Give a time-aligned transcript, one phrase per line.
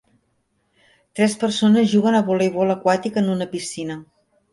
[1.19, 3.99] Tres persones juguen a voleibol aquàtic en una piscina